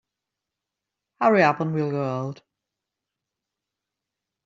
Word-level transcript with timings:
Hurry 1.21 1.43
up 1.43 1.59
and 1.59 1.75
we'll 1.75 1.91
go 1.91 2.03
out. 2.03 2.41